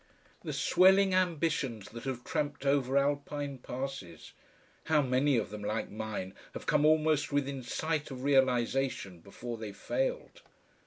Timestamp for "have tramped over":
2.05-2.97